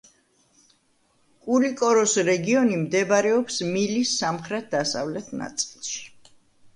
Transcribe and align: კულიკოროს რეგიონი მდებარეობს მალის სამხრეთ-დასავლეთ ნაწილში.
კულიკოროს 1.47 2.15
რეგიონი 2.29 2.79
მდებარეობს 2.83 3.59
მალის 3.75 4.15
სამხრეთ-დასავლეთ 4.23 5.29
ნაწილში. 5.43 6.01